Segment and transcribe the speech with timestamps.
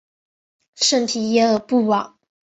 [0.77, 2.15] 圣皮耶尔布瓦。